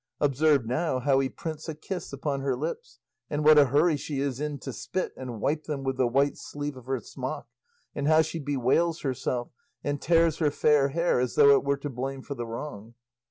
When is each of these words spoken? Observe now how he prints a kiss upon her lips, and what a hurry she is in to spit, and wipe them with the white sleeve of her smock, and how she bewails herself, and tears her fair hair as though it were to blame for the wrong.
Observe 0.19 0.65
now 0.65 0.97
how 0.97 1.19
he 1.19 1.29
prints 1.29 1.69
a 1.69 1.75
kiss 1.75 2.11
upon 2.11 2.41
her 2.41 2.55
lips, 2.55 2.97
and 3.29 3.45
what 3.45 3.59
a 3.59 3.65
hurry 3.67 3.95
she 3.95 4.19
is 4.19 4.39
in 4.39 4.57
to 4.57 4.73
spit, 4.73 5.13
and 5.15 5.39
wipe 5.39 5.65
them 5.65 5.83
with 5.83 5.95
the 5.97 6.07
white 6.07 6.37
sleeve 6.39 6.75
of 6.75 6.87
her 6.87 6.99
smock, 6.99 7.45
and 7.93 8.07
how 8.07 8.23
she 8.23 8.39
bewails 8.39 9.01
herself, 9.01 9.51
and 9.83 10.01
tears 10.01 10.37
her 10.39 10.49
fair 10.49 10.87
hair 10.89 11.19
as 11.19 11.35
though 11.35 11.51
it 11.55 11.63
were 11.63 11.77
to 11.77 11.89
blame 11.91 12.23
for 12.23 12.33
the 12.33 12.47
wrong. 12.47 12.95